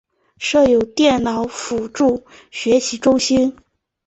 [0.39, 3.55] 设有电脑辅助学习中心。